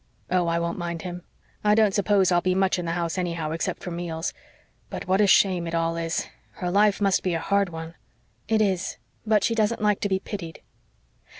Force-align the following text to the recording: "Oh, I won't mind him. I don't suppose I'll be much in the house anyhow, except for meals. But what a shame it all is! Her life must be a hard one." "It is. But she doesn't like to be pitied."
"Oh, 0.31 0.47
I 0.47 0.57
won't 0.57 0.79
mind 0.79 1.03
him. 1.03 1.21
I 1.63 1.75
don't 1.75 1.93
suppose 1.93 2.31
I'll 2.31 2.41
be 2.41 2.55
much 2.55 2.79
in 2.79 2.85
the 2.85 2.91
house 2.93 3.19
anyhow, 3.19 3.51
except 3.51 3.83
for 3.83 3.91
meals. 3.91 4.33
But 4.89 5.07
what 5.07 5.21
a 5.21 5.27
shame 5.27 5.67
it 5.67 5.75
all 5.75 5.95
is! 5.95 6.25
Her 6.53 6.71
life 6.71 6.99
must 7.01 7.21
be 7.21 7.35
a 7.35 7.39
hard 7.39 7.69
one." 7.69 7.93
"It 8.47 8.63
is. 8.63 8.97
But 9.27 9.43
she 9.43 9.53
doesn't 9.53 9.79
like 9.79 9.99
to 9.99 10.09
be 10.09 10.17
pitied." 10.17 10.61